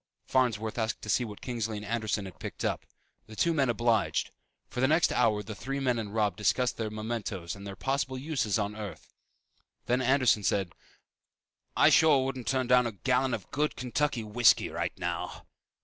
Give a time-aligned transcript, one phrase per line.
[0.25, 2.87] Farnsworth asked to see what Kingsley and Anderson had picked up.
[3.27, 4.31] The two men obliged.
[4.67, 8.17] For the next hour the three men and Robb discussed the mementoes and their possible
[8.17, 9.13] uses on Earth.
[9.85, 10.73] Then Anderson said,
[11.77, 15.45] "I sure wouldn't turn down about a gallon of good Kentucky whiskey right now!"